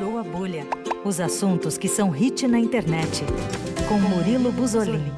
Furou 0.00 0.16
a 0.16 0.22
Bolha. 0.22 0.66
Os 1.04 1.20
assuntos 1.20 1.76
que 1.76 1.86
são 1.86 2.08
hit 2.08 2.48
na 2.48 2.58
internet. 2.58 3.22
Com 3.86 3.98
Murilo 3.98 4.50
Buzolin. 4.50 5.12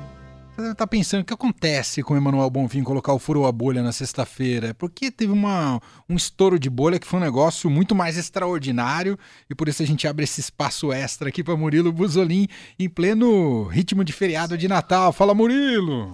Você 0.50 0.60
deve 0.60 0.72
estar 0.72 0.88
pensando 0.88 1.22
o 1.22 1.24
que 1.24 1.32
acontece 1.32 2.02
com 2.02 2.14
o 2.14 2.16
Emanuel 2.16 2.50
Bonfim 2.50 2.82
colocar 2.82 3.12
o 3.12 3.18
Furou 3.20 3.46
a 3.46 3.52
Bolha 3.52 3.80
na 3.80 3.92
sexta-feira. 3.92 4.70
É 4.70 4.72
porque 4.72 5.12
teve 5.12 5.32
uma, 5.32 5.80
um 6.08 6.16
estouro 6.16 6.58
de 6.58 6.68
bolha 6.68 6.98
que 6.98 7.06
foi 7.06 7.20
um 7.20 7.22
negócio 7.22 7.70
muito 7.70 7.94
mais 7.94 8.18
extraordinário 8.18 9.16
e 9.48 9.54
por 9.54 9.68
isso 9.68 9.84
a 9.84 9.86
gente 9.86 10.08
abre 10.08 10.24
esse 10.24 10.40
espaço 10.40 10.92
extra 10.92 11.28
aqui 11.28 11.44
para 11.44 11.56
Murilo 11.56 11.92
Buzolin 11.92 12.48
em 12.76 12.88
pleno 12.88 13.62
ritmo 13.68 14.02
de 14.02 14.12
feriado 14.12 14.58
de 14.58 14.66
Natal. 14.66 15.12
Fala, 15.12 15.32
Murilo! 15.32 16.10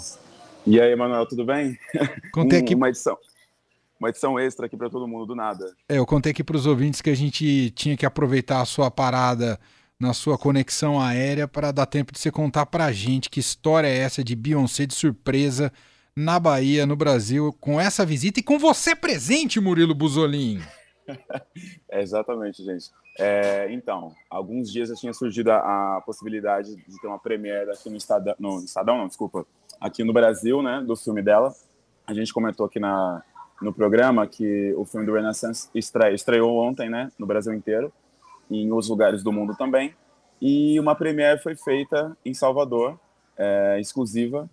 E 0.67 0.79
aí, 0.79 0.93
Emanuel, 0.93 1.25
tudo 1.25 1.43
bem? 1.43 1.79
Contei 2.33 2.59
aqui. 2.61 2.75
Uma 2.75 2.91
edição 2.91 3.17
uma 3.99 4.09
edição 4.09 4.39
extra 4.39 4.67
aqui 4.67 4.77
para 4.77 4.89
todo 4.89 5.09
mundo, 5.09 5.27
do 5.27 5.35
nada. 5.35 5.75
É, 5.89 5.99
eu 5.99 6.07
contei 6.07 6.33
aqui 6.33 6.45
para 6.45 6.57
os 6.57 6.67
ouvintes 6.67 7.01
que 7.01 7.11
a 7.11 7.17
gente 7.17 7.71
tinha 7.73 7.97
que 7.97 8.07
aproveitar 8.07 8.61
a 8.61 8.65
sua 8.65 8.91
parada 8.91 9.59
na 9.99 10.15
sua 10.15 10.39
conexão 10.39 11.01
aérea 11.01 11.49
para 11.49 11.73
dar 11.73 11.87
tempo 11.87 12.13
de 12.13 12.21
você 12.21 12.31
contar 12.31 12.67
para 12.67 12.85
a 12.85 12.93
gente 12.93 13.29
que 13.29 13.41
história 13.41 13.89
é 13.89 13.99
essa 13.99 14.23
de 14.23 14.37
Beyoncé 14.37 14.87
de 14.87 14.95
surpresa 14.95 15.73
na 16.15 16.39
Bahia, 16.39 16.87
no 16.87 16.97
Brasil, 16.97 17.53
com 17.61 17.81
essa 17.81 18.07
visita 18.07 18.41
e 18.41 18.43
com 18.43 18.59
você 18.59 18.95
presente, 18.95 19.61
Murilo 19.61 19.95
Buzolin. 19.95 20.61
é, 21.91 22.03
exatamente, 22.03 22.65
gente. 22.65 22.91
É, 23.19 23.73
então, 23.73 24.13
alguns 24.31 24.71
dias 24.71 24.89
já 24.89 24.95
tinha 24.95 25.13
surgido 25.13 25.51
a, 25.51 25.97
a, 25.97 26.01
possibilidade 26.03 26.77
de 26.77 27.01
ter 27.01 27.07
uma 27.09 27.19
premiere 27.19 27.71
aqui 27.71 27.91
no 27.91 27.97
Estadão, 27.97 28.35
no 28.39 28.59
Estadão, 28.61 28.99
não, 28.99 29.09
desculpa, 29.09 29.45
aqui 29.81 30.05
no 30.05 30.13
Brasil, 30.13 30.63
né, 30.63 30.83
do 30.87 30.95
filme 30.95 31.23
dela. 31.23 31.53
A 32.07 32.15
gente 32.15 32.33
comentou 32.33 32.67
aqui 32.67 32.79
na, 32.79 33.23
no 33.61 33.73
programa 33.73 34.27
que 34.27 34.73
o 34.77 34.85
filme 34.85 35.07
do 35.07 35.15
Renaissance 35.15 35.69
estre, 35.75 36.15
estreou 36.15 36.59
ontem, 36.59 36.89
né, 36.89 37.11
no 37.19 37.27
Brasil 37.27 37.53
inteiro, 37.53 37.93
e 38.51 38.63
em 38.63 38.71
outros 38.71 38.89
lugares 38.89 39.23
do 39.23 39.33
mundo 39.33 39.55
também. 39.57 39.95
E 40.41 40.79
uma 40.79 40.95
premiere 40.95 41.41
foi 41.41 41.57
feita 41.57 42.17
em 42.25 42.33
Salvador, 42.33 42.99
é, 43.37 43.79
exclusiva, 43.81 44.49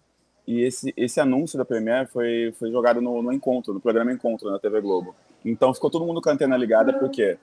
e 0.48 0.62
esse, 0.62 0.94
esse 0.96 1.20
anúncio 1.20 1.58
da 1.58 1.66
premiere 1.66 2.08
foi, 2.08 2.54
foi 2.60 2.72
jogado 2.72 3.02
no, 3.02 3.22
no 3.22 3.32
Encontro, 3.32 3.74
no 3.74 3.80
programa 3.80 4.12
Encontro, 4.12 4.52
na 4.52 4.60
TV 4.60 4.80
Globo. 4.82 5.16
Então 5.44 5.74
ficou 5.74 5.90
todo 5.90 6.06
mundo 6.06 6.22
com 6.22 6.30
a 6.30 6.34
antena 6.34 6.58
ligada, 6.58 6.94
porque 6.94 7.38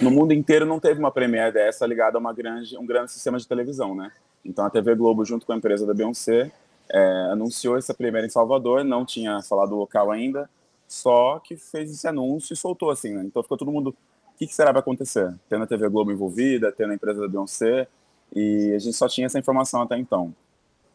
no 0.00 0.10
mundo 0.10 0.32
inteiro 0.32 0.66
não 0.66 0.80
teve 0.80 0.98
uma 0.98 1.10
premiere 1.10 1.52
dessa 1.52 1.86
ligada 1.86 2.18
a 2.18 2.20
uma 2.20 2.32
grande, 2.32 2.76
um 2.76 2.86
grande 2.86 3.12
sistema 3.12 3.38
de 3.38 3.46
televisão, 3.46 3.94
né? 3.94 4.10
Então 4.44 4.64
a 4.64 4.70
TV 4.70 4.94
Globo, 4.94 5.24
junto 5.24 5.46
com 5.46 5.52
a 5.52 5.56
empresa 5.56 5.86
da 5.86 5.94
Beyoncé, 5.94 6.50
é, 6.90 7.28
anunciou 7.30 7.76
essa 7.76 7.94
premiere 7.94 8.26
em 8.26 8.30
Salvador, 8.30 8.84
não 8.84 9.04
tinha 9.04 9.40
falado 9.42 9.72
o 9.72 9.78
local 9.78 10.10
ainda, 10.10 10.50
só 10.94 11.40
que 11.40 11.56
fez 11.56 11.90
esse 11.90 12.06
anúncio 12.06 12.54
e 12.54 12.56
soltou 12.56 12.90
assim, 12.90 13.12
né? 13.14 13.22
Então 13.24 13.42
ficou 13.42 13.58
todo 13.58 13.70
mundo, 13.70 13.90
o 13.90 14.38
que, 14.38 14.46
que 14.46 14.54
será 14.54 14.68
que 14.68 14.74
vai 14.74 14.80
acontecer? 14.80 15.34
Tendo 15.48 15.64
a 15.64 15.66
TV 15.66 15.88
Globo 15.88 16.12
envolvida, 16.12 16.72
tendo 16.72 16.92
a 16.92 16.94
empresa 16.94 17.20
da 17.20 17.28
Beyoncé, 17.28 17.88
e 18.34 18.72
a 18.74 18.78
gente 18.78 18.96
só 18.96 19.08
tinha 19.08 19.26
essa 19.26 19.38
informação 19.38 19.82
até 19.82 19.98
então. 19.98 20.34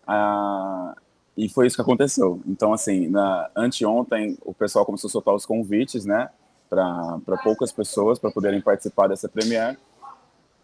Ah, 0.07 0.95
e 1.37 1.47
foi 1.49 1.67
isso 1.67 1.75
que 1.75 1.81
aconteceu. 1.81 2.41
Então, 2.47 2.73
assim, 2.73 3.07
na, 3.07 3.49
anteontem 3.55 4.37
o 4.43 4.53
pessoal 4.53 4.85
começou 4.85 5.07
a 5.09 5.11
soltar 5.11 5.35
os 5.35 5.45
convites, 5.45 6.05
né, 6.05 6.29
para 6.69 7.37
poucas 7.43 7.71
pessoas 7.71 8.19
para 8.19 8.31
poderem 8.31 8.61
participar 8.61 9.07
dessa 9.07 9.27
premiere. 9.27 9.77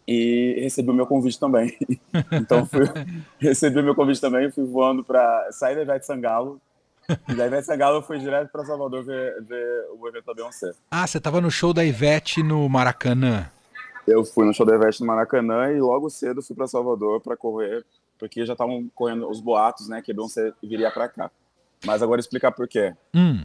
E 0.08 0.60
recebi 0.60 0.90
o 0.90 0.94
meu 0.94 1.06
convite 1.06 1.38
também. 1.38 1.76
então, 2.32 2.64
fui, 2.64 2.84
recebi 3.38 3.80
o 3.80 3.84
meu 3.84 3.94
convite 3.94 4.20
também, 4.20 4.50
fui 4.50 4.64
voando 4.64 5.04
para 5.04 5.48
sair 5.50 5.74
da 5.74 5.82
Ivete 5.82 6.06
Sangalo, 6.06 6.60
e 7.28 7.34
da 7.34 7.46
Ivete 7.46 7.66
Sangalo 7.66 7.98
eu 7.98 8.02
fui 8.02 8.18
direto 8.18 8.50
para 8.50 8.64
Salvador 8.64 9.04
ver, 9.04 9.42
ver, 9.42 9.86
o 9.98 10.08
evento 10.08 10.26
da 10.26 10.34
Beyoncé. 10.34 10.72
Ah, 10.90 11.06
você 11.06 11.18
estava 11.18 11.40
no 11.40 11.50
show 11.50 11.72
da 11.72 11.84
Ivete 11.84 12.42
no 12.42 12.68
Maracanã? 12.68 13.50
Eu 14.06 14.24
fui 14.24 14.44
no 14.46 14.54
show 14.54 14.64
da 14.64 14.74
Ivete 14.74 15.00
no 15.00 15.06
Maracanã 15.06 15.70
e 15.72 15.80
logo 15.80 16.08
cedo 16.10 16.42
fui 16.42 16.54
para 16.54 16.66
Salvador 16.66 17.20
para 17.20 17.36
correr, 17.36 17.84
porque 18.18 18.46
já 18.46 18.52
estavam 18.52 18.88
correndo 18.94 19.28
os 19.28 19.40
boatos, 19.40 19.88
né, 19.88 20.00
que 20.00 20.12
a 20.12 20.14
Beyoncé 20.14 20.52
viria 20.62 20.90
para 20.90 21.08
cá. 21.08 21.30
Mas 21.84 22.02
agora 22.02 22.20
explicar 22.20 22.52
por 22.52 22.66
quê. 22.66 22.94
Hum. 23.14 23.44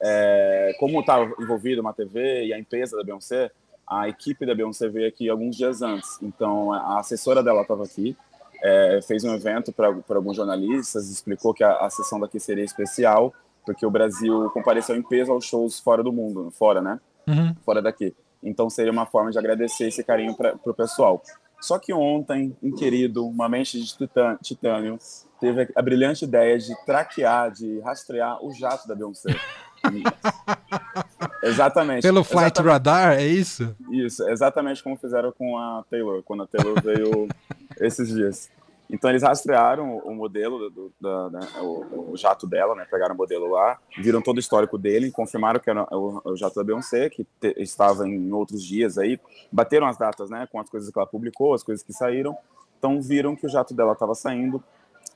É, 0.00 0.76
como 0.78 1.00
estava 1.00 1.32
envolvido 1.40 1.80
uma 1.80 1.92
TV 1.92 2.46
e 2.46 2.52
a 2.52 2.58
empresa 2.58 2.96
da 2.96 3.02
Beyoncé, 3.02 3.50
a 3.86 4.08
equipe 4.08 4.46
da 4.46 4.54
Beyoncé 4.54 4.88
veio 4.88 5.08
aqui 5.08 5.28
alguns 5.28 5.56
dias 5.56 5.82
antes. 5.82 6.18
Então 6.22 6.72
a 6.72 7.00
assessora 7.00 7.42
dela 7.42 7.62
estava 7.62 7.84
aqui, 7.84 8.16
é, 8.62 9.00
fez 9.06 9.24
um 9.24 9.34
evento 9.34 9.72
para 9.72 9.88
alguns 10.08 10.36
jornalistas, 10.36 11.10
explicou 11.10 11.54
que 11.54 11.64
a, 11.64 11.76
a 11.76 11.90
sessão 11.90 12.20
daqui 12.20 12.38
seria 12.38 12.64
especial, 12.64 13.32
porque 13.64 13.84
o 13.84 13.90
Brasil 13.90 14.50
compareceu 14.50 14.96
em 14.96 15.02
peso 15.02 15.32
aos 15.32 15.44
shows 15.44 15.78
fora 15.78 16.02
do 16.02 16.12
mundo, 16.12 16.50
fora, 16.52 16.80
né? 16.80 17.00
Uhum. 17.26 17.54
Fora 17.64 17.80
daqui. 17.82 18.14
Então 18.42 18.70
seria 18.70 18.92
uma 18.92 19.06
forma 19.06 19.30
de 19.30 19.38
agradecer 19.38 19.88
esse 19.88 20.02
carinho 20.02 20.34
para 20.34 20.56
o 20.64 20.74
pessoal. 20.74 21.22
Só 21.60 21.78
que 21.78 21.92
ontem, 21.92 22.56
um 22.62 22.74
querido, 22.74 23.26
uma 23.26 23.48
mente 23.48 23.78
de 23.78 23.94
titânio, 24.42 24.98
teve 25.38 25.68
a 25.76 25.82
brilhante 25.82 26.24
ideia 26.24 26.58
de 26.58 26.74
traquear, 26.86 27.50
de 27.50 27.80
rastrear 27.80 28.42
o 28.42 28.50
jato 28.52 28.88
da 28.88 28.94
Beyoncé. 28.94 29.36
exatamente. 31.44 32.02
Pelo 32.02 32.24
Flight 32.24 32.60
exatamente, 32.60 32.72
Radar, 32.72 33.12
é 33.18 33.26
isso? 33.26 33.76
Isso, 33.90 34.26
exatamente 34.28 34.82
como 34.82 34.96
fizeram 34.96 35.32
com 35.32 35.58
a 35.58 35.84
Taylor, 35.90 36.22
quando 36.22 36.44
a 36.44 36.46
Taylor 36.46 36.80
veio 36.82 37.28
esses 37.80 38.08
dias. 38.08 38.50
Então 38.92 39.08
eles 39.08 39.22
rastrearam 39.22 39.98
o 39.98 40.12
modelo, 40.14 40.68
do, 40.68 40.92
da, 41.00 41.30
né, 41.30 41.40
o, 41.60 42.10
o, 42.12 42.16
jato 42.16 42.44
dela, 42.46 42.74
né? 42.74 42.84
Pegaram 42.90 43.14
o 43.14 43.18
modelo 43.18 43.48
lá, 43.48 43.78
viram 43.98 44.20
todo 44.20 44.38
o 44.38 44.40
histórico 44.40 44.76
dele, 44.76 45.12
confirmaram 45.12 45.60
que 45.60 45.70
era 45.70 45.84
o, 45.94 46.20
o 46.24 46.36
jato 46.36 46.56
da 46.56 46.64
Beyoncé, 46.64 47.08
que 47.08 47.24
te, 47.40 47.54
estava 47.58 48.08
em 48.08 48.32
outros 48.32 48.64
dias 48.64 48.98
aí, 48.98 49.20
bateram 49.50 49.86
as 49.86 49.96
datas, 49.96 50.28
né? 50.28 50.48
Com 50.50 50.58
as 50.58 50.68
coisas 50.68 50.90
que 50.90 50.98
ela 50.98 51.06
publicou, 51.06 51.54
as 51.54 51.62
coisas 51.62 51.84
que 51.84 51.92
saíram. 51.92 52.36
Então 52.78 53.00
viram 53.00 53.36
que 53.36 53.46
o 53.46 53.48
jato 53.48 53.74
dela 53.74 53.92
estava 53.92 54.14
saindo, 54.14 54.62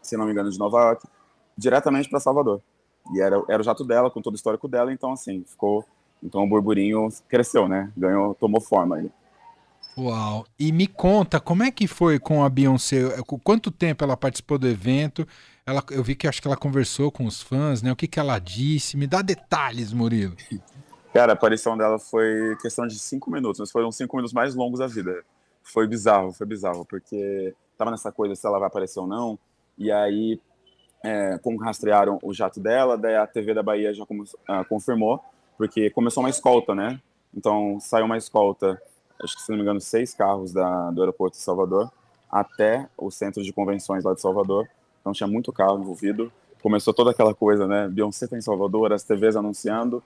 se 0.00 0.16
não 0.16 0.26
me 0.26 0.30
engano, 0.30 0.50
de 0.50 0.58
Nova 0.58 0.78
York, 0.78 1.08
diretamente 1.58 2.08
para 2.08 2.20
Salvador. 2.20 2.60
E 3.12 3.20
era, 3.20 3.42
era 3.48 3.60
o 3.60 3.64
jato 3.64 3.84
dela, 3.84 4.08
com 4.08 4.22
todo 4.22 4.34
o 4.34 4.36
histórico 4.36 4.68
dela, 4.68 4.92
então 4.92 5.12
assim, 5.12 5.42
ficou. 5.44 5.84
Então 6.22 6.44
o 6.44 6.48
burburinho 6.48 7.08
cresceu, 7.28 7.66
né? 7.68 7.92
Ganhou, 7.96 8.34
tomou 8.36 8.60
forma 8.60 8.96
aí. 8.96 9.10
Uau! 9.96 10.44
E 10.58 10.72
me 10.72 10.86
conta, 10.86 11.38
como 11.38 11.62
é 11.62 11.70
que 11.70 11.86
foi 11.86 12.18
com 12.18 12.42
a 12.42 12.48
Beyoncé? 12.48 13.02
Quanto 13.42 13.70
tempo 13.70 14.02
ela 14.02 14.16
participou 14.16 14.58
do 14.58 14.66
evento? 14.66 15.26
Ela, 15.64 15.82
eu 15.90 16.02
vi 16.02 16.14
que 16.16 16.26
acho 16.26 16.42
que 16.42 16.48
ela 16.48 16.56
conversou 16.56 17.10
com 17.12 17.24
os 17.26 17.40
fãs, 17.40 17.80
né? 17.80 17.92
O 17.92 17.96
que, 17.96 18.08
que 18.08 18.18
ela 18.18 18.38
disse? 18.38 18.96
Me 18.96 19.06
dá 19.06 19.22
detalhes, 19.22 19.92
Murilo. 19.92 20.36
Cara, 21.12 21.32
a 21.32 21.34
aparição 21.34 21.76
dela 21.76 21.98
foi 21.98 22.56
questão 22.60 22.86
de 22.86 22.98
cinco 22.98 23.30
minutos, 23.30 23.60
mas 23.60 23.70
foram 23.70 23.92
cinco 23.92 24.16
minutos 24.16 24.32
mais 24.32 24.54
longos 24.54 24.80
da 24.80 24.86
vida. 24.88 25.24
Foi 25.62 25.86
bizarro, 25.86 26.32
foi 26.32 26.46
bizarro, 26.46 26.84
porque 26.84 27.54
tava 27.78 27.92
nessa 27.92 28.10
coisa 28.10 28.34
se 28.34 28.44
ela 28.46 28.58
vai 28.58 28.66
aparecer 28.66 28.98
ou 28.98 29.06
não. 29.06 29.38
E 29.78 29.92
aí, 29.92 30.40
é, 31.04 31.38
como 31.38 31.58
rastrearam 31.58 32.18
o 32.22 32.34
jato 32.34 32.58
dela, 32.58 32.98
daí 32.98 33.14
a 33.14 33.26
TV 33.26 33.54
da 33.54 33.62
Bahia 33.62 33.94
já 33.94 34.02
uh, 34.02 34.06
confirmou, 34.68 35.20
porque 35.56 35.88
começou 35.90 36.22
uma 36.22 36.30
escolta, 36.30 36.74
né? 36.74 37.00
Então 37.32 37.78
saiu 37.80 38.06
uma 38.06 38.18
escolta 38.18 38.80
acho 39.22 39.36
que 39.36 39.42
se 39.42 39.50
não 39.50 39.56
me 39.56 39.62
engano, 39.62 39.80
seis 39.80 40.14
carros 40.14 40.52
da, 40.52 40.90
do 40.90 41.00
aeroporto 41.00 41.36
de 41.36 41.42
Salvador 41.42 41.90
até 42.30 42.88
o 42.98 43.10
centro 43.10 43.42
de 43.42 43.52
convenções 43.52 44.02
lá 44.02 44.12
de 44.12 44.20
Salvador. 44.20 44.68
Então 45.00 45.12
tinha 45.12 45.26
muito 45.26 45.52
carro 45.52 45.78
envolvido. 45.78 46.32
Começou 46.60 46.92
toda 46.92 47.12
aquela 47.12 47.34
coisa, 47.34 47.66
né? 47.66 47.88
Beyoncé 47.88 48.26
tá 48.26 48.36
em 48.36 48.40
Salvador, 48.40 48.92
as 48.92 49.04
TVs 49.04 49.36
anunciando. 49.36 50.02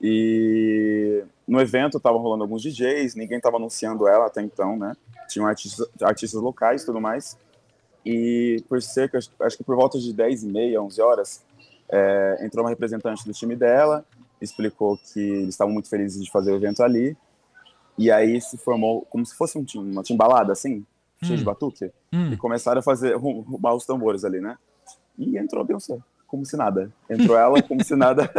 E 0.00 1.22
no 1.46 1.60
evento 1.60 1.98
estavam 1.98 2.20
rolando 2.20 2.42
alguns 2.42 2.62
DJs, 2.62 3.14
ninguém 3.14 3.36
estava 3.36 3.56
anunciando 3.56 4.08
ela 4.08 4.26
até 4.26 4.40
então, 4.40 4.76
né? 4.76 4.96
Tinham 5.28 5.46
artistas, 5.46 5.86
artistas 6.00 6.40
locais 6.40 6.82
e 6.82 6.86
tudo 6.86 7.00
mais. 7.00 7.36
E 8.04 8.64
por 8.68 8.80
cerca, 8.80 9.18
acho 9.18 9.56
que 9.56 9.62
por 9.62 9.76
volta 9.76 9.98
de 9.98 10.12
10 10.12 10.44
e 10.44 10.46
meia, 10.46 10.82
11 10.82 11.00
horas, 11.02 11.44
é, 11.88 12.38
entrou 12.40 12.64
uma 12.64 12.70
representante 12.70 13.24
do 13.24 13.32
time 13.32 13.54
dela, 13.54 14.04
explicou 14.40 14.96
que 14.96 15.20
eles 15.20 15.50
estavam 15.50 15.72
muito 15.72 15.88
felizes 15.88 16.24
de 16.24 16.30
fazer 16.30 16.52
o 16.52 16.56
evento 16.56 16.82
ali 16.82 17.16
e 17.96 18.10
aí 18.10 18.40
se 18.40 18.56
formou 18.56 19.02
como 19.10 19.24
se 19.24 19.34
fosse 19.34 19.58
um, 19.58 19.64
uma 19.76 20.02
timbalada, 20.02 20.52
assim, 20.52 20.76
hum. 20.76 20.84
cheio 21.26 21.36
de 21.36 21.42
hum. 21.42 21.46
batuque. 21.46 21.90
Hum. 22.12 22.32
E 22.32 22.36
começaram 22.36 22.80
a 22.80 22.82
fazer, 22.82 23.16
roubar 23.16 23.74
os 23.74 23.84
tambores 23.84 24.24
ali, 24.24 24.40
né? 24.40 24.56
E 25.18 25.36
entrou 25.36 25.62
a 25.62 25.64
Beyoncé, 25.64 25.98
como 26.26 26.44
se 26.46 26.56
nada. 26.56 26.90
Entrou 27.08 27.36
ela 27.36 27.62
como 27.62 27.84
se 27.84 27.94
nada. 27.94 28.30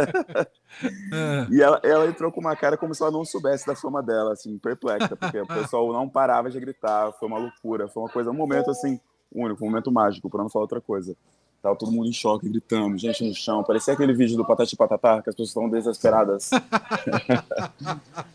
É. 1.12 1.46
e 1.54 1.62
ela, 1.62 1.80
ela, 1.82 2.06
entrou 2.06 2.32
com 2.32 2.40
uma 2.40 2.56
cara 2.56 2.76
como 2.76 2.94
se 2.94 3.02
ela 3.02 3.12
não 3.12 3.24
soubesse 3.24 3.66
da 3.66 3.76
fama 3.76 4.02
dela, 4.02 4.32
assim, 4.32 4.58
perplexa, 4.58 5.14
porque 5.16 5.40
o 5.40 5.46
pessoal 5.46 5.92
não 5.92 6.08
parava 6.08 6.50
de 6.50 6.58
gritar, 6.58 7.12
foi 7.12 7.28
uma 7.28 7.38
loucura, 7.38 7.88
foi 7.88 8.02
uma 8.02 8.08
coisa, 8.08 8.30
um 8.30 8.34
momento, 8.34 8.70
assim, 8.70 9.00
único, 9.32 9.64
um 9.64 9.68
momento 9.68 9.92
mágico, 9.92 10.28
para 10.28 10.42
não 10.42 10.50
falar 10.50 10.64
outra 10.64 10.80
coisa. 10.80 11.16
Tava 11.62 11.76
todo 11.76 11.90
mundo 11.90 12.08
em 12.08 12.12
choque, 12.12 12.46
gritando, 12.46 12.98
gente 12.98 13.26
no 13.26 13.34
chão. 13.34 13.64
Parecia 13.64 13.94
aquele 13.94 14.12
vídeo 14.12 14.36
do 14.36 14.44
Patati 14.44 14.76
Patatá, 14.76 15.22
que 15.22 15.30
as 15.30 15.34
pessoas 15.34 15.48
estavam 15.48 15.70
desesperadas. 15.70 16.50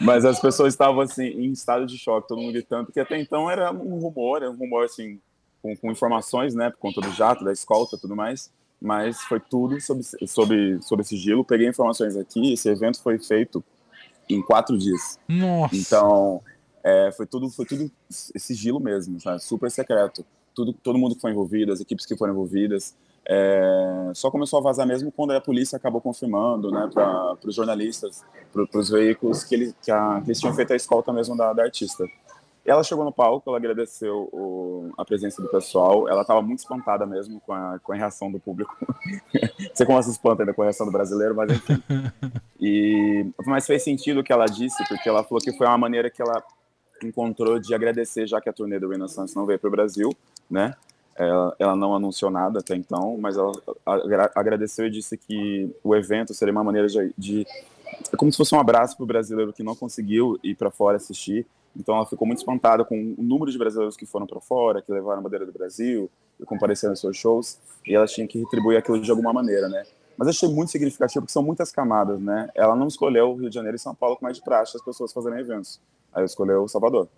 Mas 0.00 0.24
as 0.24 0.40
pessoas 0.40 0.72
estavam, 0.72 1.00
assim, 1.00 1.24
em 1.24 1.52
estado 1.52 1.86
de 1.86 1.98
choque, 1.98 2.28
todo 2.28 2.40
mundo 2.40 2.52
gritando, 2.52 2.86
porque 2.86 3.00
até 3.00 3.20
então 3.20 3.50
era 3.50 3.70
um 3.72 3.98
rumor, 3.98 4.38
era 4.42 4.50
um 4.50 4.56
rumor, 4.56 4.84
assim, 4.84 5.20
com, 5.62 5.76
com 5.76 5.90
informações, 5.90 6.54
né, 6.54 6.70
por 6.70 6.78
conta 6.78 7.00
do 7.00 7.10
jato, 7.12 7.44
da 7.44 7.52
escolta 7.52 7.98
tudo 7.98 8.16
mais. 8.16 8.50
Mas 8.80 9.20
foi 9.24 9.38
tudo 9.38 9.78
sob, 9.80 10.02
sob, 10.26 10.78
sob 10.82 11.04
sigilo. 11.04 11.44
Peguei 11.44 11.68
informações 11.68 12.16
aqui, 12.16 12.54
esse 12.54 12.68
evento 12.68 13.02
foi 13.02 13.18
feito 13.18 13.62
em 14.28 14.40
quatro 14.40 14.78
dias. 14.78 15.18
Nossa! 15.28 15.76
Então, 15.76 16.42
é, 16.82 17.12
foi 17.12 17.26
tudo 17.26 17.50
foi 17.50 17.66
tudo 17.66 17.90
sigilo 18.08 18.80
mesmo, 18.80 19.20
sabe? 19.20 19.42
super 19.42 19.70
secreto. 19.70 20.24
Tudo, 20.54 20.72
todo 20.72 20.98
mundo 20.98 21.14
que 21.14 21.20
foi 21.20 21.30
envolvido, 21.30 21.72
as 21.72 21.80
equipes 21.80 22.06
que 22.06 22.16
foram 22.16 22.32
envolvidas. 22.32 22.96
É, 23.26 24.10
só 24.14 24.30
começou 24.30 24.58
a 24.58 24.62
vazar 24.62 24.86
mesmo 24.86 25.12
quando 25.12 25.32
a 25.32 25.40
polícia 25.40 25.76
acabou 25.76 26.00
confirmando, 26.00 26.70
né, 26.70 26.88
para 26.92 27.36
os 27.44 27.54
jornalistas, 27.54 28.24
para 28.52 28.80
os 28.80 28.90
veículos, 28.90 29.44
que, 29.44 29.54
ele, 29.54 29.74
que, 29.82 29.90
a, 29.90 30.20
que, 30.20 30.28
eles 30.28 30.40
tinham 30.40 30.54
feito 30.54 30.72
a 30.72 30.76
escolta 30.76 31.12
mesmo 31.12 31.36
da, 31.36 31.52
da 31.52 31.62
artista. 31.62 32.04
Ela 32.64 32.84
chegou 32.84 33.04
no 33.04 33.12
palco, 33.12 33.48
ela 33.48 33.58
agradeceu 33.58 34.28
o, 34.32 34.92
a 34.96 35.04
presença 35.04 35.40
do 35.40 35.48
pessoal, 35.48 36.08
ela 36.08 36.22
estava 36.22 36.42
muito 36.42 36.58
espantada 36.58 37.06
mesmo 37.06 37.40
com 37.40 37.52
a, 37.52 37.78
com 37.82 37.92
a 37.92 37.96
reação 37.96 38.30
do 38.30 38.38
público. 38.38 38.76
Você 39.72 39.86
como 39.86 40.02
se 40.02 40.10
espanta 40.10 40.42
ainda 40.42 40.52
com 40.52 40.62
a 40.62 40.66
reação 40.66 40.86
do 40.86 40.92
brasileiro, 40.92 41.34
mas 41.34 41.50
enfim. 41.50 41.82
E, 42.62 43.24
mas 43.46 43.66
fez 43.66 43.82
sentido 43.82 44.20
o 44.20 44.22
que 44.22 44.30
ela 44.30 44.44
disse, 44.44 44.86
porque 44.86 45.08
ela 45.08 45.24
falou 45.24 45.40
que 45.40 45.50
foi 45.56 45.66
uma 45.66 45.78
maneira 45.78 46.10
que 46.10 46.20
ela 46.20 46.44
encontrou 47.02 47.58
de 47.58 47.74
agradecer, 47.74 48.26
já 48.26 48.38
que 48.38 48.50
a 48.50 48.52
turnê 48.52 48.78
do 48.78 48.90
Renaissance 48.90 49.34
não 49.34 49.46
veio 49.46 49.58
para 49.58 49.68
o 49.68 49.70
Brasil, 49.70 50.10
né? 50.50 50.74
Ela, 51.16 51.54
ela, 51.58 51.76
não 51.76 51.94
anunciou 51.94 52.30
nada 52.30 52.60
até 52.60 52.74
então, 52.74 53.18
mas 53.18 53.36
ela 53.36 53.52
agradeceu 54.34 54.86
e 54.86 54.90
disse 54.90 55.18
que 55.18 55.70
o 55.84 55.94
evento 55.94 56.32
seria 56.32 56.52
uma 56.52 56.64
maneira 56.64 56.88
de, 56.88 57.12
de 57.18 57.46
é 58.12 58.16
como 58.16 58.30
se 58.30 58.38
fosse 58.38 58.54
um 58.54 58.60
abraço 58.60 58.96
para 58.96 59.04
o 59.04 59.06
brasileiro 59.06 59.52
que 59.52 59.62
não 59.62 59.74
conseguiu 59.74 60.38
ir 60.42 60.54
para 60.54 60.70
fora 60.70 60.96
assistir. 60.96 61.46
Então 61.76 61.94
ela 61.94 62.06
ficou 62.06 62.26
muito 62.26 62.38
espantada 62.38 62.84
com 62.84 63.14
o 63.16 63.22
número 63.22 63.50
de 63.50 63.58
brasileiros 63.58 63.96
que 63.96 64.06
foram 64.06 64.26
para 64.26 64.40
fora, 64.40 64.82
que 64.82 64.90
levaram 64.90 65.20
a 65.20 65.22
bandeira 65.22 65.46
do 65.46 65.52
Brasil 65.52 66.10
e 66.38 66.44
compareceram 66.44 66.92
aos 66.92 67.00
seus 67.00 67.16
shows, 67.16 67.58
e 67.86 67.94
ela 67.94 68.06
tinha 68.06 68.26
que 68.26 68.38
retribuir 68.38 68.78
aquilo 68.78 69.00
de 69.00 69.10
alguma 69.10 69.32
maneira, 69.32 69.68
né? 69.68 69.84
Mas 70.16 70.28
achei 70.28 70.48
muito 70.48 70.70
significativo 70.70 71.22
porque 71.22 71.32
são 71.32 71.42
muitas 71.42 71.70
camadas, 71.70 72.20
né? 72.20 72.48
Ela 72.54 72.74
não 72.74 72.88
escolheu 72.88 73.30
o 73.30 73.34
Rio 73.36 73.48
de 73.48 73.54
Janeiro 73.54 73.76
e 73.76 73.78
São 73.78 73.94
Paulo 73.94 74.16
com 74.16 74.24
mais 74.24 74.36
de 74.36 74.42
praxe 74.42 74.76
as 74.76 74.82
pessoas 74.82 75.12
fazerem 75.12 75.38
eventos. 75.38 75.80
Aí 76.12 76.24
escolheu 76.24 76.66
Salvador. 76.68 77.08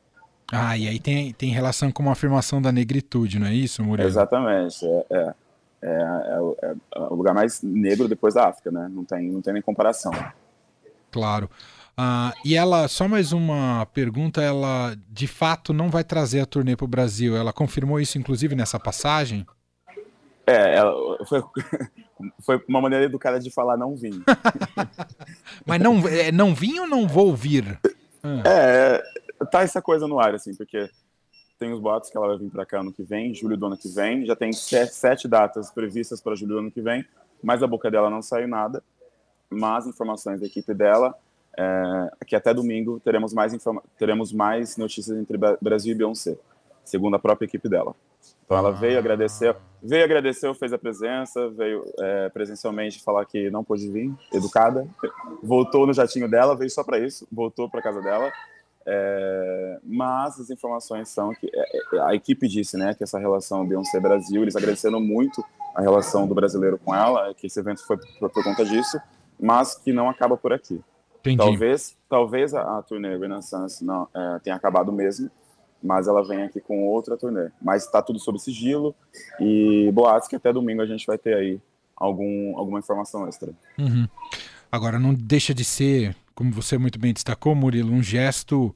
Ah, 0.54 0.76
e 0.76 0.86
aí 0.86 1.00
tem, 1.00 1.32
tem 1.32 1.50
relação 1.50 1.90
com 1.90 2.02
uma 2.02 2.12
afirmação 2.12 2.60
da 2.60 2.70
negritude, 2.70 3.38
não 3.38 3.46
é 3.46 3.54
isso, 3.54 3.82
Murilo? 3.82 4.06
Exatamente. 4.06 4.84
É, 4.84 5.06
é, 5.10 5.34
é, 5.82 5.96
é, 6.62 6.74
é 6.94 7.00
o 7.00 7.14
lugar 7.14 7.34
mais 7.34 7.62
negro 7.62 8.06
depois 8.06 8.34
da 8.34 8.48
África, 8.48 8.70
né? 8.70 8.86
Não 8.92 9.02
tem, 9.02 9.30
não 9.30 9.40
tem 9.40 9.54
nem 9.54 9.62
comparação. 9.62 10.12
Claro. 11.10 11.48
Ah, 11.96 12.34
e 12.44 12.54
ela, 12.54 12.86
só 12.86 13.08
mais 13.08 13.32
uma 13.32 13.86
pergunta, 13.94 14.42
ela 14.42 14.94
de 15.08 15.26
fato 15.26 15.72
não 15.72 15.88
vai 15.88 16.04
trazer 16.04 16.40
a 16.40 16.46
turnê 16.46 16.76
para 16.76 16.84
o 16.84 16.88
Brasil. 16.88 17.34
Ela 17.34 17.52
confirmou 17.52 17.98
isso, 17.98 18.18
inclusive, 18.18 18.54
nessa 18.54 18.78
passagem? 18.78 19.46
É, 20.46 20.76
ela, 20.76 20.92
foi, 21.26 21.42
foi 22.44 22.64
uma 22.68 22.80
maneira 22.82 23.06
educada 23.06 23.40
de 23.40 23.50
falar 23.50 23.78
não 23.78 23.96
vim. 23.96 24.22
Mas 25.64 25.80
não, 25.80 26.06
é, 26.06 26.30
não 26.30 26.54
vim 26.54 26.78
ou 26.78 26.86
não 26.86 27.08
vou 27.08 27.34
vir? 27.34 27.78
Ah. 28.22 28.42
É, 28.44 29.02
tá 29.50 29.62
essa 29.62 29.80
coisa 29.82 30.06
no 30.06 30.18
ar, 30.18 30.34
assim, 30.34 30.54
porque 30.54 30.88
tem 31.58 31.72
os 31.72 31.80
boatos 31.80 32.10
que 32.10 32.16
ela 32.16 32.26
vai 32.26 32.38
vir 32.38 32.50
para 32.50 32.66
cá 32.66 32.80
ano 32.80 32.92
que 32.92 33.04
vem, 33.04 33.32
julho 33.34 33.56
do 33.56 33.66
ano 33.66 33.76
que 33.76 33.88
vem. 33.88 34.26
Já 34.26 34.34
tem 34.34 34.52
sete, 34.52 35.28
datas 35.28 35.70
previstas 35.70 36.20
para 36.20 36.34
julho 36.34 36.54
do 36.54 36.58
ano 36.58 36.70
que 36.70 36.80
vem, 36.80 37.04
mas 37.42 37.60
da 37.60 37.66
boca 37.66 37.90
dela 37.90 38.10
não 38.10 38.20
saiu 38.20 38.48
nada. 38.48 38.82
Mas 39.48 39.86
informações 39.86 40.40
da 40.40 40.46
equipe 40.46 40.74
dela 40.74 41.14
é, 41.56 42.10
que 42.26 42.34
até 42.34 42.52
domingo 42.52 42.98
teremos 43.00 43.32
mais, 43.32 43.56
teremos 43.96 44.32
mais 44.32 44.76
notícias 44.76 45.16
entre 45.16 45.38
Brasil 45.60 45.92
e 45.92 45.94
Beyoncé, 45.94 46.36
segundo 46.84 47.14
a 47.14 47.18
própria 47.18 47.46
equipe 47.46 47.68
dela. 47.68 47.94
Então 48.44 48.56
ela 48.56 48.72
veio 48.72 48.98
agradecer, 48.98 49.54
veio 49.82 50.04
agradecer, 50.04 50.52
fez 50.54 50.72
a 50.72 50.78
presença, 50.78 51.48
veio 51.50 51.84
é, 51.98 52.28
presencialmente 52.30 53.02
falar 53.02 53.24
que 53.24 53.50
não 53.50 53.62
pôde 53.62 53.88
vir, 53.88 54.12
educada, 54.32 54.86
voltou 55.42 55.86
no 55.86 55.92
jatinho 55.92 56.28
dela, 56.28 56.56
veio 56.56 56.70
só 56.70 56.82
para 56.82 56.98
isso, 56.98 57.26
voltou 57.30 57.68
para 57.68 57.80
casa 57.80 58.00
dela. 58.02 58.32
É, 58.86 59.78
mas 59.84 60.40
as 60.40 60.50
informações 60.50 61.08
são 61.08 61.32
que 61.34 61.50
é, 61.52 61.96
é, 61.96 62.00
a 62.00 62.14
equipe 62.14 62.48
disse, 62.48 62.76
né, 62.76 62.94
que 62.94 63.04
essa 63.04 63.18
relação 63.18 63.66
Beyoncé 63.66 64.00
Brasil, 64.00 64.42
eles 64.42 64.56
agradeceram 64.56 65.00
muito 65.00 65.44
a 65.74 65.80
relação 65.80 66.26
do 66.26 66.34
brasileiro 66.34 66.78
com 66.78 66.94
ela, 66.94 67.32
que 67.34 67.46
esse 67.46 67.58
evento 67.58 67.84
foi 67.86 67.96
por, 67.96 68.30
por 68.30 68.44
conta 68.44 68.64
disso, 68.64 69.00
mas 69.40 69.74
que 69.74 69.92
não 69.92 70.08
acaba 70.08 70.36
por 70.36 70.52
aqui. 70.52 70.80
Entendi. 71.20 71.36
Talvez, 71.36 71.96
talvez 72.08 72.54
a, 72.54 72.78
a 72.78 72.82
turnê 72.82 73.16
Renaissance 73.16 73.84
não 73.84 74.08
é, 74.14 74.38
tenha 74.40 74.56
acabado 74.56 74.92
mesmo, 74.92 75.30
mas 75.82 76.08
ela 76.08 76.22
vem 76.24 76.42
aqui 76.42 76.60
com 76.60 76.84
outra 76.84 77.16
turnê. 77.16 77.50
Mas 77.60 77.84
está 77.84 78.02
tudo 78.02 78.18
sob 78.18 78.38
sigilo 78.38 78.94
e 79.40 79.90
boatos 79.92 80.28
que 80.28 80.36
até 80.36 80.52
domingo 80.52 80.82
a 80.82 80.86
gente 80.86 81.06
vai 81.06 81.18
ter 81.18 81.34
aí 81.34 81.60
algum, 81.96 82.56
alguma 82.56 82.80
informação 82.80 83.26
extra. 83.28 83.52
Uhum. 83.78 84.08
Agora, 84.70 84.98
não 84.98 85.14
deixa 85.14 85.54
de 85.54 85.64
ser, 85.64 86.16
como 86.34 86.52
você 86.52 86.78
muito 86.78 86.98
bem 86.98 87.12
destacou, 87.12 87.54
Murilo, 87.54 87.92
um 87.92 88.02
gesto 88.02 88.74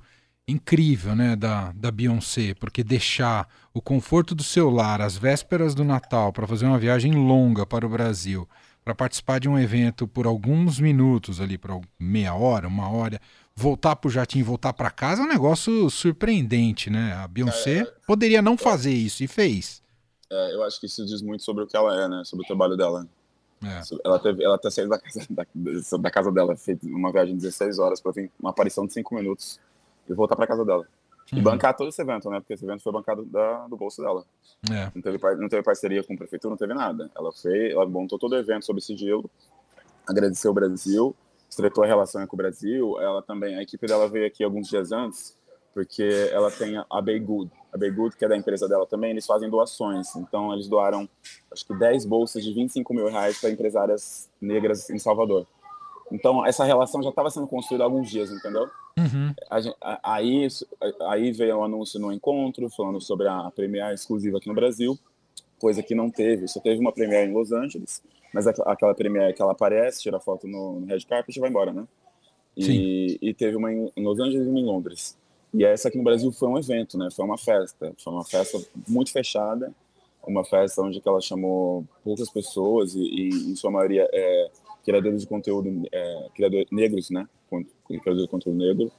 incrível 0.48 1.16
né, 1.16 1.34
da, 1.34 1.72
da 1.72 1.90
Beyoncé, 1.90 2.54
porque 2.54 2.84
deixar 2.84 3.48
o 3.74 3.82
conforto 3.82 4.34
do 4.34 4.44
seu 4.44 4.70
lar 4.70 5.00
às 5.00 5.16
vésperas 5.16 5.74
do 5.74 5.84
Natal 5.84 6.32
para 6.32 6.46
fazer 6.46 6.66
uma 6.66 6.78
viagem 6.78 7.12
longa 7.12 7.66
para 7.66 7.84
o 7.84 7.88
Brasil 7.88 8.48
para 8.86 8.94
participar 8.94 9.40
de 9.40 9.48
um 9.48 9.58
evento 9.58 10.06
por 10.06 10.26
alguns 10.26 10.78
minutos 10.78 11.40
ali, 11.40 11.58
por 11.58 11.80
meia 11.98 12.36
hora, 12.36 12.68
uma 12.68 12.88
hora, 12.88 13.20
voltar 13.52 13.96
para 13.96 14.06
o 14.06 14.10
jatinho 14.12 14.42
e 14.42 14.44
voltar 14.44 14.72
para 14.72 14.92
casa 14.92 15.22
é 15.22 15.24
um 15.24 15.28
negócio 15.28 15.90
surpreendente, 15.90 16.88
né? 16.88 17.12
A 17.14 17.26
Beyoncé 17.26 17.80
é, 17.80 17.84
poderia 18.06 18.40
não 18.40 18.56
fazer 18.56 18.92
isso 18.92 19.24
e 19.24 19.26
fez. 19.26 19.82
É, 20.30 20.54
eu 20.54 20.62
acho 20.62 20.78
que 20.78 20.86
isso 20.86 21.04
diz 21.04 21.20
muito 21.20 21.42
sobre 21.42 21.64
o 21.64 21.66
que 21.66 21.76
ela 21.76 22.00
é, 22.00 22.08
né? 22.08 22.22
Sobre 22.24 22.44
o 22.44 22.46
trabalho 22.46 22.76
dela. 22.76 23.08
É. 23.62 23.80
Ela 24.04 24.18
teve, 24.18 24.44
ela 24.44 24.58
tá 24.58 24.70
saindo 24.70 24.90
da 24.90 24.98
casa, 24.98 25.26
da, 25.30 25.46
da 25.98 26.10
casa 26.10 26.32
dela, 26.32 26.56
fez 26.56 26.78
uma 26.82 27.10
viagem 27.12 27.34
de 27.34 27.42
16 27.42 27.78
horas 27.78 28.00
para 28.00 28.12
vir 28.12 28.30
uma 28.38 28.50
aparição 28.50 28.86
de 28.86 28.92
5 28.92 29.14
minutos 29.14 29.60
e 30.08 30.14
voltar 30.14 30.36
para 30.36 30.46
casa 30.46 30.64
dela. 30.64 30.86
E 31.32 31.36
uhum. 31.36 31.42
bancar 31.42 31.76
todo 31.76 31.88
esse 31.88 32.00
evento, 32.00 32.30
né? 32.30 32.38
Porque 32.38 32.54
esse 32.54 32.64
evento 32.64 32.82
foi 32.82 32.92
bancado 32.92 33.24
da, 33.24 33.66
do 33.66 33.76
bolso 33.76 34.00
dela. 34.00 34.24
É. 34.70 34.92
Não, 34.94 35.02
teve, 35.02 35.18
não 35.36 35.48
teve 35.48 35.62
parceria 35.62 36.02
com 36.04 36.14
a 36.14 36.16
prefeitura, 36.16 36.50
não 36.50 36.56
teve 36.56 36.72
nada. 36.72 37.10
Ela 37.16 37.32
fez, 37.32 37.72
ela 37.72 37.84
montou 37.86 38.18
todo 38.18 38.32
o 38.32 38.36
evento 38.36 38.64
sob 38.64 38.80
sigilo, 38.80 39.28
agradeceu 40.06 40.52
o 40.52 40.54
Brasil, 40.54 41.16
estreitou 41.50 41.82
a 41.82 41.86
relação 41.86 42.24
com 42.28 42.36
o 42.36 42.38
Brasil. 42.38 43.00
Ela 43.00 43.22
também, 43.22 43.56
a 43.56 43.62
equipe 43.62 43.86
dela 43.88 44.08
veio 44.08 44.26
aqui 44.26 44.44
alguns 44.44 44.68
dias 44.68 44.92
antes, 44.92 45.36
porque 45.76 46.30
ela 46.32 46.50
tem 46.50 46.78
a 46.78 47.00
Good. 47.02 47.50
A 47.70 47.76
Good, 47.76 48.16
que 48.16 48.24
é 48.24 48.28
da 48.28 48.34
empresa 48.34 48.66
dela 48.66 48.86
também, 48.86 49.10
eles 49.10 49.26
fazem 49.26 49.50
doações. 49.50 50.16
Então, 50.16 50.50
eles 50.54 50.68
doaram, 50.68 51.06
acho 51.52 51.66
que 51.66 51.78
10 51.78 52.06
bolsas 52.06 52.42
de 52.42 52.50
25 52.54 52.94
mil 52.94 53.10
reais 53.10 53.38
para 53.38 53.50
empresárias 53.50 54.26
negras 54.40 54.88
em 54.88 54.98
Salvador. 54.98 55.46
Então, 56.10 56.46
essa 56.46 56.64
relação 56.64 57.02
já 57.02 57.10
estava 57.10 57.28
sendo 57.28 57.46
construída 57.46 57.84
há 57.84 57.86
alguns 57.86 58.08
dias, 58.08 58.30
entendeu? 58.30 58.70
Uhum. 58.98 59.34
aí, 60.02 60.48
aí 61.02 61.30
veio 61.30 61.58
o 61.58 61.60
um 61.60 61.64
anúncio 61.64 62.00
no 62.00 62.10
encontro, 62.10 62.70
falando 62.70 62.98
sobre 62.98 63.28
a 63.28 63.52
Premiere 63.54 63.92
exclusiva 63.92 64.38
aqui 64.38 64.48
no 64.48 64.54
Brasil, 64.54 64.98
coisa 65.58 65.82
que 65.82 65.94
não 65.94 66.08
teve. 66.08 66.48
Só 66.48 66.58
teve 66.58 66.80
uma 66.80 66.90
Premiere 66.90 67.30
em 67.30 67.34
Los 67.34 67.52
Angeles, 67.52 68.02
mas 68.32 68.46
aquela 68.46 68.94
Premiere 68.94 69.34
que 69.34 69.42
ela 69.42 69.52
aparece, 69.52 70.00
tira 70.00 70.18
foto 70.18 70.48
no, 70.48 70.80
no 70.80 70.86
Red 70.86 71.00
Carpet 71.00 71.36
e 71.36 71.40
vai 71.40 71.50
embora, 71.50 71.70
né? 71.70 71.86
E, 72.56 73.18
e, 73.20 73.34
teve 73.34 73.54
uma 73.54 73.70
em 73.70 73.92
Los 73.98 74.18
Angeles 74.18 74.46
e 74.46 74.48
uma 74.48 74.58
em 74.58 74.64
Londres. 74.64 75.14
E 75.56 75.64
essa 75.64 75.88
aqui 75.88 75.96
no 75.96 76.04
Brasil 76.04 76.30
foi 76.30 76.50
um 76.50 76.58
evento, 76.58 76.98
né? 76.98 77.08
Foi 77.10 77.24
uma 77.24 77.38
festa. 77.38 77.94
Foi 77.96 78.12
uma 78.12 78.24
festa 78.24 78.60
muito 78.86 79.10
fechada, 79.10 79.72
uma 80.26 80.44
festa 80.44 80.82
onde 80.82 81.00
ela 81.04 81.20
chamou 81.22 81.82
poucas 82.04 82.28
pessoas 82.28 82.94
e, 82.94 83.00
e 83.00 83.28
em 83.52 83.56
sua 83.56 83.70
maioria, 83.70 84.06
é, 84.12 84.50
criadores 84.84 85.22
de 85.22 85.26
conteúdo, 85.26 85.88
é, 85.90 86.26
criadores 86.34 86.66
negros, 86.70 87.08
né? 87.08 87.26
Criadores 87.88 88.24
de 88.24 88.28
conteúdo 88.28 88.58
negro. 88.58 88.92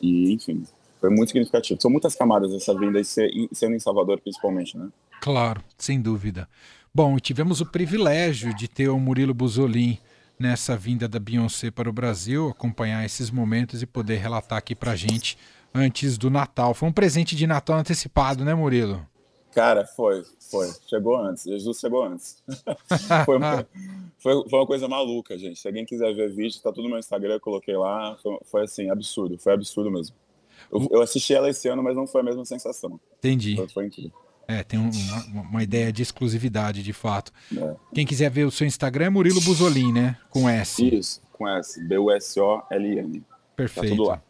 E, 0.00 0.32
enfim, 0.32 0.64
foi 1.00 1.10
muito 1.10 1.30
significativo. 1.30 1.80
São 1.82 1.90
muitas 1.90 2.14
camadas 2.14 2.54
essa 2.54 2.72
vinda, 2.78 3.02
sendo 3.02 3.74
em 3.74 3.80
Salvador 3.80 4.20
principalmente, 4.20 4.78
né? 4.78 4.88
Claro, 5.20 5.60
sem 5.76 6.00
dúvida. 6.00 6.48
Bom, 6.94 7.18
tivemos 7.18 7.60
o 7.60 7.66
privilégio 7.66 8.54
de 8.54 8.68
ter 8.68 8.88
o 8.88 9.00
Murilo 9.00 9.34
Buzolin 9.34 9.98
nessa 10.38 10.76
vinda 10.76 11.08
da 11.08 11.18
Beyoncé 11.18 11.68
para 11.70 11.90
o 11.90 11.92
Brasil, 11.92 12.50
acompanhar 12.50 13.04
esses 13.04 13.28
momentos 13.28 13.82
e 13.82 13.86
poder 13.86 14.18
relatar 14.18 14.58
aqui 14.58 14.74
pra 14.74 14.94
gente 14.94 15.36
antes 15.74 16.16
do 16.16 16.30
Natal. 16.30 16.74
Foi 16.74 16.88
um 16.88 16.92
presente 16.92 17.36
de 17.36 17.46
Natal 17.46 17.78
antecipado, 17.78 18.44
né, 18.44 18.54
Murilo? 18.54 19.06
Cara, 19.56 19.86
foi, 19.86 20.22
foi. 20.50 20.70
Chegou 20.86 21.16
antes. 21.16 21.44
Jesus 21.44 21.78
chegou 21.78 22.04
antes. 22.04 22.42
foi, 23.24 23.38
uma, 23.38 23.66
foi, 24.18 24.48
foi, 24.50 24.58
uma 24.58 24.66
coisa 24.66 24.86
maluca, 24.86 25.38
gente. 25.38 25.58
Se 25.58 25.66
alguém 25.66 25.86
quiser 25.86 26.14
ver 26.14 26.30
vídeo, 26.30 26.60
tá 26.60 26.70
tudo 26.70 26.82
no 26.84 26.90
meu 26.90 26.98
Instagram, 26.98 27.34
eu 27.34 27.40
coloquei 27.40 27.74
lá. 27.74 28.18
Foi, 28.22 28.38
foi 28.44 28.62
assim, 28.64 28.90
absurdo. 28.90 29.38
Foi 29.38 29.54
absurdo 29.54 29.90
mesmo. 29.90 30.14
Eu, 30.70 30.86
eu, 30.90 31.00
assisti 31.00 31.32
ela 31.32 31.48
esse 31.48 31.68
ano, 31.68 31.82
mas 31.82 31.96
não 31.96 32.06
foi 32.06 32.20
a 32.20 32.24
mesma 32.24 32.44
sensação. 32.44 33.00
Entendi. 33.18 33.56
Foi, 33.56 33.68
foi 33.68 33.86
incrível. 33.86 34.12
É, 34.46 34.62
tem 34.62 34.78
um, 34.78 34.90
uma, 34.90 35.42
uma, 35.42 35.62
ideia 35.62 35.90
de 35.90 36.02
exclusividade, 36.02 36.82
de 36.82 36.92
fato. 36.92 37.32
É. 37.56 37.76
Quem 37.94 38.06
quiser 38.06 38.30
ver 38.30 38.44
o 38.44 38.50
seu 38.50 38.66
Instagram 38.66 39.06
é 39.06 39.10
Murilo 39.10 39.40
Buzolin, 39.40 39.90
né? 39.90 40.18
Com 40.28 40.48
S. 40.48 40.86
Isso, 40.86 41.22
com 41.32 41.48
S. 41.48 41.82
B-U-S-O-L-I-N. 41.82 43.24
Perfeito. 43.56 43.88
Tá 43.88 43.96
tudo 43.96 44.08
lá. 44.08 44.22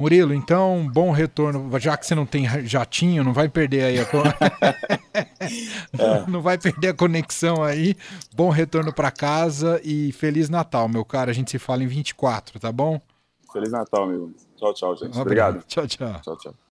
Murilo, 0.00 0.32
então, 0.32 0.88
bom 0.90 1.10
retorno. 1.10 1.78
Já 1.78 1.94
que 1.94 2.06
você 2.06 2.14
não 2.14 2.24
tem 2.24 2.46
jatinho, 2.66 3.22
não 3.22 3.34
vai 3.34 3.50
perder 3.50 3.84
aí 3.84 3.98
a 3.98 4.02
é. 5.98 6.26
não 6.26 6.40
vai 6.40 6.56
perder 6.56 6.88
a 6.88 6.94
conexão 6.94 7.62
aí. 7.62 7.94
Bom 8.34 8.48
retorno 8.48 8.94
para 8.94 9.10
casa 9.10 9.78
e 9.84 10.10
feliz 10.12 10.48
Natal, 10.48 10.88
meu 10.88 11.04
cara. 11.04 11.30
A 11.30 11.34
gente 11.34 11.50
se 11.50 11.58
fala 11.58 11.84
em 11.84 11.86
24, 11.86 12.58
tá 12.58 12.72
bom? 12.72 12.98
Feliz 13.52 13.70
Natal, 13.70 14.04
amigo. 14.04 14.32
Tchau, 14.56 14.72
tchau, 14.72 14.96
gente. 14.96 15.18
Um 15.18 15.20
Obrigado. 15.20 15.62
Tchau, 15.66 15.86
tchau. 15.86 16.20
Tchau, 16.22 16.36
tchau. 16.38 16.54